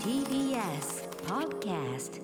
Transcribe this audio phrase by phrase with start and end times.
[0.00, 2.20] TBS Podcast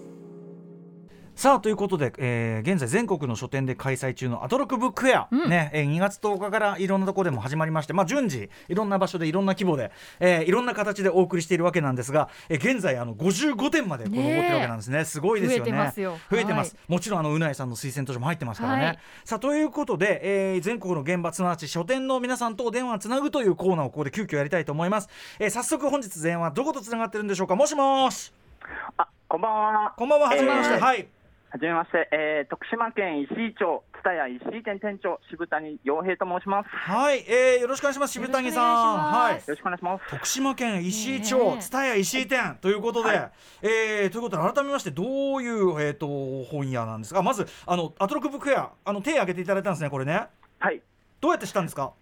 [1.34, 9.90] さあということで、えー現在全国の書店で開催中のアトロクブックフェア、ねえー2月10日からいろんなところでも始まりまして、まあ、順次いろんな場所でいろんな規模で、
[10.20, 15.04] えーいろんな形でお送りしているわけなんですが、えー現在あの55点までこう残ってるわけなんですね。
[15.04, 15.70] すごいですよね。
[15.70, 16.18] 増えてますよ。
[16.30, 16.74] 増えてます。
[16.76, 18.98] はもちろんあのうないさんの推薦図書も入ってますからね、はい。
[19.24, 20.20] さあということで、
[20.54, 25.08] えー全国の現場すなわち書店の皆さんとお電話つなぐというコーナーをここで急遽やりたいと思います、
[25.40, 27.56] えー早速本日電話どことつながってるんでしょうか？
[27.56, 28.32] もしもし。
[28.96, 29.94] あ、こんばんは。
[29.96, 30.80] こんばんははじめまして、えー。
[30.80, 31.08] はい
[31.52, 36.68] はじめまして、えー、徳島県石井町、蔦屋石井店店長、渋谷洋平と申します。
[36.70, 38.96] はい、えー、よろしくお願いします渋谷さん。
[38.96, 40.00] はいよろしくお願いします。
[40.00, 40.10] よろしくお願いします。
[40.12, 43.32] 徳島県石井町蔦屋石井店ということで、はい。
[43.60, 46.06] えーということで改めましてどういう、えー、と
[46.50, 47.22] 本屋なんですか？
[47.22, 50.22] まずあのアトロクブックフェアあの手挙げていただいたんですねこれね。
[50.58, 50.80] はい。
[51.20, 51.92] どうやってしたんですか？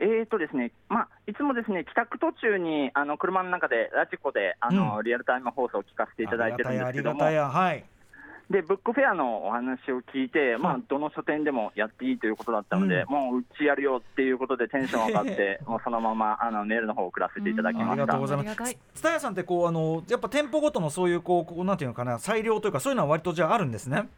[0.00, 7.24] えーとですね、まあ、いつもですね、帰宅途中に、あの、車の中で、ラジコで、あの、うリアルタイム放送を聞かせていただいてるんですけども。
[7.24, 7.84] ありがた、やありがたやはい
[8.52, 13.12] で、ブックフェアのお話を聞いて、まあ、どの書店でもやっていいということだったので、うん。
[13.12, 18.18] もう、うちやるよっていうことでテンション上がって、 もうそのまま、あの、メールの方を送らせていただきありがとうました。
[18.18, 18.78] ございます。
[18.94, 24.08] 蔦屋さんってこうあのやっぱ店舗ごとのそういうこうこうなんていうのかな裁量というかそういうのは割とじゃああるんですね？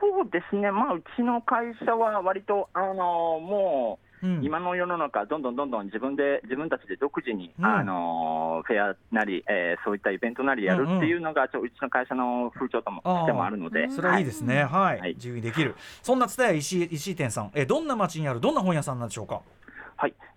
[0.00, 2.94] そうですね、まあ、うちの会社は割と、あの
[3.40, 4.44] もう、うん。
[4.44, 7.64] 今の世の中、どんどんどんどん自分で、自分たちで独自に、うん。
[7.64, 14.64] あのフェアなり、えーそういったイベントなりやるっていうのが、ちょうちの会社の風潮ともしてもあるので、それはいいですね。
[14.64, 15.14] はい、はい。
[15.14, 15.74] 自由にできる。
[16.02, 17.50] そんな蔦屋石井石井店さん。
[17.54, 19.34] えーどんな町にあるどんな本屋さんなんでしょうか？
[19.34, 19.44] はい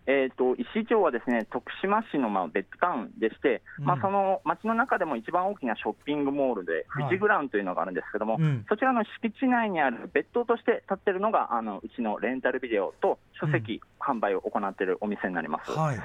[0.08, 7.04] えー、と石井町はですね徳島市のまあ別タウンでして、まあ、うんその町の中でも一番大きなショッピングモールで、はい。
[7.06, 8.66] 富士グラウンというのがあるんですけども、うん。
[8.68, 15.72] そちらの敷地内にある別棟として建ってるのが、あのうちのレンタルビデオと書籍販売を行っているお店になります。
[15.72, 16.00] はい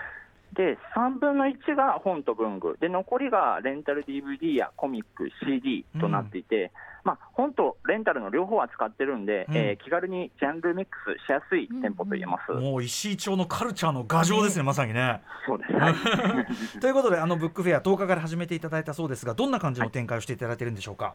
[0.57, 2.79] で3分の1が本と文具。
[2.81, 6.73] で残りがレンタル DVD やコミック CD となっていて、
[7.05, 9.57] まあ、本とレンタルの両方扱ってるんで、うん。
[9.57, 15.23] えー気軽にジャンルミックスしやすい店舗と言えます、もう石井町のカルチャーの牙城ですね、まさにね。
[15.47, 15.73] そうです。
[15.73, 15.81] ね
[16.81, 21.13] ということで、あのブックフェア10日から始めていただいたそうですが、どんな感じの展開をしていただいているんでしょうか？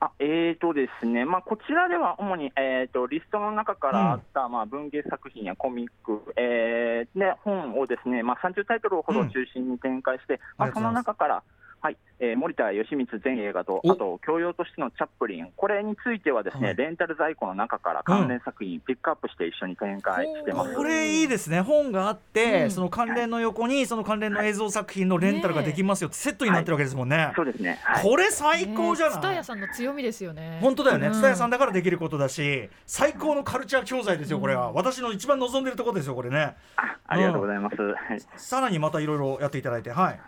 [0.00, 11.42] あえーとですね、まあ、こちらでは主に、えー、とリストの中からあった、まあ、文芸作品やコミック、えーで本をですね、まあ、30タイトルほど中心に展開して、まあ、その中から、
[11.86, 11.96] はい。
[12.18, 13.92] えー森田義満全映画と、お。
[13.92, 16.76] あと教養としてのチャップリン、これについてはですね、はい。
[16.76, 20.74] レンタル在庫の中から関連作品ピックアップして一緒に展開してます。
[20.74, 22.70] これいいですね、本があって、うん。
[22.70, 27.32] その関連の横に、その関連の映像作品のレンタルができますよってセットになってるわけですもんね。
[27.36, 28.02] そうですね、はい。
[28.02, 29.20] これ最高じゃない。
[29.20, 29.44] 蔦屋。
[29.44, 30.58] さんの強みですよね。
[30.62, 31.12] 本当だよね、うん。
[31.12, 34.72] 蔦屋さんだからできることだし、最高のカルチャー教材ですよ、これは。
[34.72, 36.56] 私の一番望んでるところですよ、これね。
[36.76, 37.76] あありがとうございます。
[37.76, 38.20] はい。
[38.36, 40.20] さらにまたいろいろやっていただいて、はい。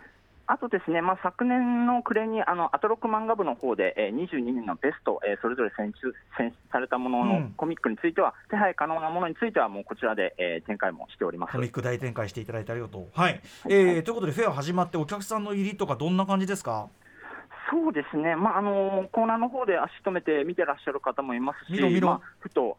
[0.51, 11.59] あとですね、まあ、昨年の暮れにあのアトロック漫画部の方で、えー、22年のベスト、えーそれぞれ選出選出されたもののうんコミックについては、手配可能なものについては、もうこちらで、えー展開もしておりますコ。
[11.59, 13.07] ミック大展開していただいてありがとう。
[13.13, 13.39] はい。
[13.69, 16.87] えー、ということで、フェア始まって、お客さんの入りとか、どんな感じですか？
[17.71, 22.77] そうですね、まああのコーナーの方で足止めて見てらっしゃる方もいますし、まあ、ふと、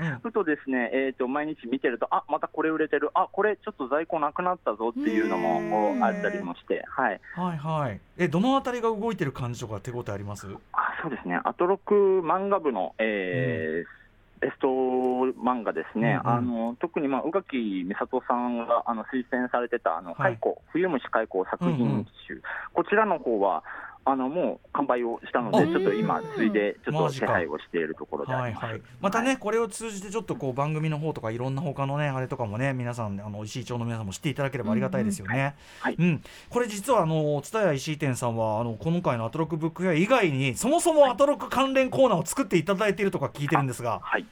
[0.00, 0.18] うん。
[0.22, 8.00] ふとですね、えーと、毎日見てると、あまたこれ売れてる、あこれちょっと在庫なくなったぞっていうのもこうあったりもして、はい、はいはい。
[8.18, 10.46] え、どのあたりが動いてる感じとか手応えあります？
[10.72, 14.02] あそうですね、アトロク漫画部の、えー
[14.42, 16.36] ベスト漫画ですね、うんうん。
[16.36, 20.32] あの特に、まあ、宇垣美里さんがあの推薦されてたあの、はい。
[20.36, 23.62] 蚕冬虫蚕作うんうん品集、こちらの方は
[24.04, 28.32] あのもう完売をしたのあで、ちょっと今、ついでちょっと手配をしているところで。
[28.32, 28.82] はいはい。
[29.00, 35.54] またね、これを通じてちょっとこう番組の方とかいろんな他のねあれとかもね皆さんあの石井町の皆さんも知っていただければありがたいですよね。
[35.80, 36.22] はいうん。
[36.50, 43.92] これ実はあの蔦屋石井店さんはあの今回のアトロックブックフェア以外にそもそもアトロック関連コーナーを作っていただいているとか聞いてるんですが。
[43.92, 44.26] はい、はい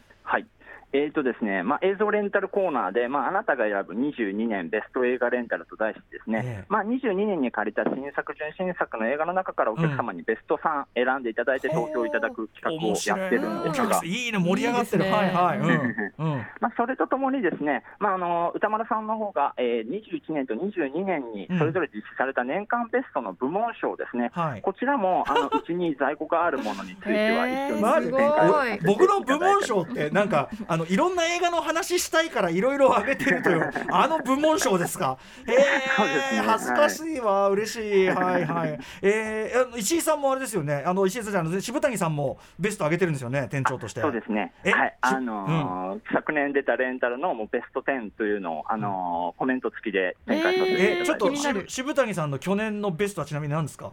[0.93, 6.67] えーとですねまあ、映像レンタルコーナーで、まあ、あなたが選ぶ22年ベスト映画レンタルと題してですね、ええ。
[6.69, 13.89] まあ、22年に借りた新作、純新作の映画の中からお客様にベスト3選んでいただいて投票いただく企画をやってるんおですが。
[13.89, 14.07] 客さん。
[14.07, 14.39] いいね。
[14.39, 15.05] 盛り上がってる。
[15.05, 15.17] いいね。
[15.17, 15.59] はいはい。
[15.59, 15.67] うん。
[15.67, 16.47] うん。
[16.61, 24.63] まあ、それとともにですね、まあ、あの歌丸さんの方が、えー、21年と22年にそれぞれ実施された年間ベストの部門賞ですね、はい。
[24.63, 35.19] こちらもあの うちに在庫があるものについては一緒に展開僕の部門賞ってなんかあのいろんな映画の話したいからいろいろ上げてるという あの部門賞ですか？
[35.47, 38.09] えー、ね、恥ずかしいわ、はい、嬉しい。
[38.09, 38.79] はいはい。
[39.03, 40.83] えー、石井さんもあれですよね。
[40.87, 44.01] あの石井さんあの渋谷さんもベスト上げてるんですよね店長として。
[44.01, 44.53] そうですね。
[44.65, 44.97] はい。
[45.01, 51.35] あのーうん、昨年出たレンタルのもうベスト10というのをあのー、コメント付きで展開させてえー、ちょっと
[51.69, 53.93] 渋谷さんの去年のベストはちなみに何ですか？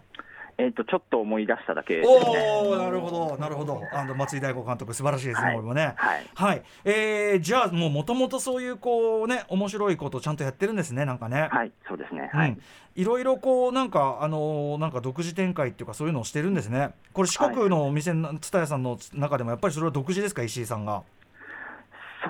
[0.58, 3.84] えっ、ー、とちょっと思い出しただけ、ね、おおなるほどなるほど。
[3.94, 5.94] あの松井大吾監督素晴らしいですね、はい、もね。
[5.96, 11.50] はい、はい、えー、じゃあもうもともとそういうこうね面白いことちゃんとやってるんですねなんかね。
[11.52, 12.58] はいそうですね、はい、
[12.96, 16.90] いろいろこうなんかあのー、なんか独自展開っていうかそういうのをしてるんですね。
[17.14, 21.04] これ四国のお店蔦屋さんの中でもやっぱりそれは独自ですか石井さんが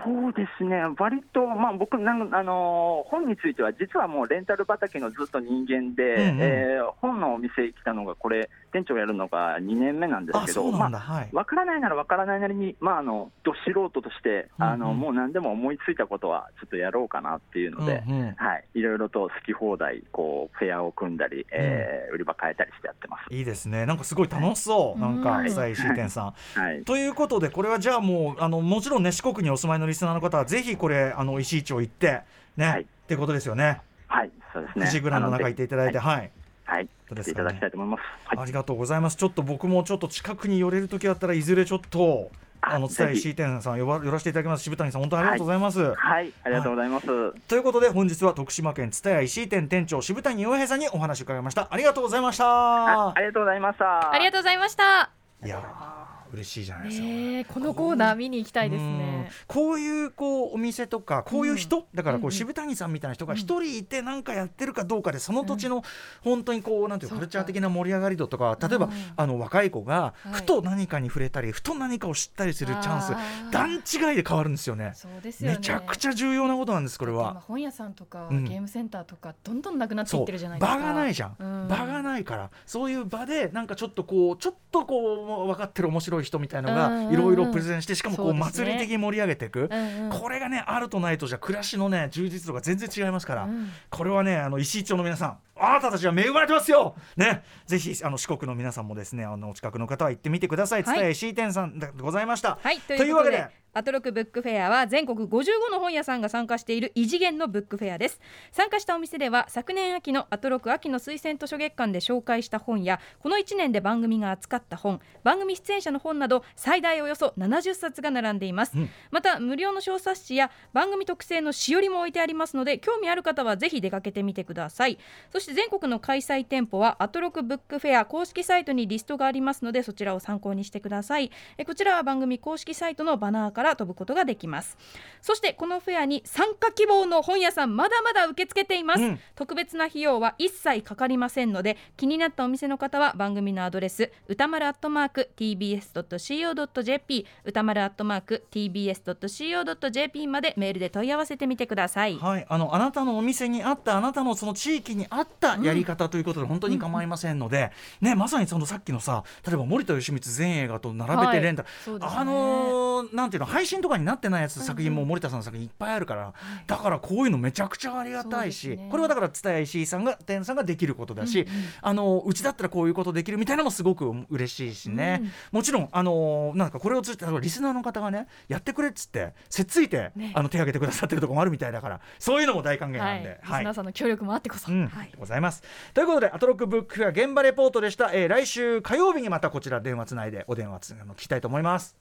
[0.03, 14.91] そうですね、割と、まあ、僕なんあのー、本については、実はもうレンタル畑のずっと人間で、うんうん、えー、本のお店来たのが、これ、店長やるのが2年目なんですけど、まあ、分からないなら分からないなりに、まあ、あのど素人として、あの、うん。
[14.91, 23.33] うん、もう何でも思いついたことは、ちょっとやろうかなっていうので、うんうん、はい、いろいろと好き放題、こうフェアを組んだり、えー、売り場変えたりしてやってます。
[23.33, 25.23] いいですね、なんかすごい楽しそう、はい、なん。
[25.23, 26.33] か、草石店さん。
[26.59, 32.21] はい、ということで、これはじゃあもうあの、もちろんね、四国にお住まいのリスナーの方は、ぜひこれ、あの石井町行って、
[32.55, 33.81] ね、はい、ってことですよね。
[34.07, 34.85] はい、そうですね。
[34.85, 36.31] 富士グランの中行っていただいて、はい。
[36.65, 39.15] はい、来ていただきたいと思います、はい、ありがとうございます。
[39.15, 42.29] ちょっと僕もちょっと近くに寄れる時あったらいずれちょっと。
[42.59, 44.63] あの伝え C 店さん呼ば寄らせていただきます。
[44.63, 51.67] 渋谷さん本当にありがとうございます、はい、はい、ありがとうございます、はい、ということで本日は徳島県蔦屋石井店店長渋谷洋平さんにお話を伺いました。
[51.69, 53.09] ありがとうございました。
[53.09, 54.11] ありがとうございました。
[54.11, 55.11] ありがとうございました。
[55.45, 59.31] いや嬉しいじゃないですか、えー、このコーナー見に行きたいですね。
[59.47, 65.83] こういうこうお店とかこういう人、うん、だからこう渋谷さんみたいな人が一人いて何かやってるかどうかでその土地の
[66.21, 74.91] 本当にこうなんていうカルチャー的な盛り上がり度とか例えば、あの若い子がふと何かに触れたり、ふと何かを知ったりするチャンス段違いで変わるんですよね。
[74.95, 75.57] そうですよね。
[75.57, 77.43] めちゃくちゃ重要なことなんですこれは。
[77.47, 80.77] 本屋さんとか、ゲームセンターとかどんどんなくなっていってるじゃないですか。
[80.77, 89.69] 場がないじゃん、場がないからそういう場でなんかちょっとこうちょっとこう分かってる面白い人みたいのがいろいろプレゼンしてしかもこう祭り的に盛り上げていく、
[90.09, 93.49] これがねあるとないとじゃ暮らしのね充実度が全然違いますから、
[93.89, 96.95] これはねあの石井町の皆さんあなたたちは恵まれてますよ。
[97.15, 97.43] ね。
[97.65, 100.83] ぜひあの四国の皆さんもですねあのお近くの方は行ってみてください。
[100.83, 103.67] 伝え石井店さんでございました、はい、というわけで。
[103.77, 108.19] アトロクブックフェアは全国55の本屋さんが参加している異次元のブックフェアです。
[108.51, 124.97] 参加したお店では昨年秋のアトロク秋の推薦図書月間で紹介した本やこの1年で番組が扱った本番組出演者の本など最大およそ70冊が並んでいます、うん、また無料の小冊子や番組特製のしおりも置いてありますので興味ある方はぜひ出かけてみてください。
[125.31, 131.31] そして全国の開催店舗はアトロクブックフェア公式サイトにリストがありますのでそちらを参考にしてください。
[131.57, 134.77] えこちらは番組公式サイトのバナーから飛ぶことができます。
[135.21, 152.17] そしてこのフェアに参加希望の本屋さんまだまだ受け付けています、うん、特別な費用は一切かかりませんので気になったお店の方は番組のアドレス歌丸アットマーク tbs.co.jp 歌丸アットマーク tbs.co.jp までメールで問い合わせてみてください。
[152.17, 152.45] はい。
[152.49, 166.33] あのあなたのお店にあったあなたのその地域にあったやり方ということで本当に構いませんので、うん、ねまさにそのさっきのさ例えば森田義満全映画と並べてレンタル、はいね、あのー、なんていうの配信とかになってないやつ、作品も森田さんの作品いっぱいあるから、
[166.65, 171.45] だからこういうのめちゃくちゃありがたいし、これはだから蔦屋石井さんが店さんができることだし、
[171.81, 185.61] あのうちだったらこういうことできるみたいなのもすごく嬉しいしね、もちろんあのなんかこれをついてリスナーの方がねやってくれっつってせっついて、あの手を挙げてくださってるところもあるみたいだからそういうのも大歓迎なんで、はい、リスナーさんの協力もあってこそ、はい、ございます
[185.93, 191.97] ということでアトロックブックフェア現場レポートでした、えー、来週火曜日にまたこちら電話つないでお電話つ聞きたいと思います。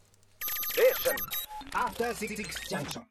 [1.73, 3.03] After 66 junction.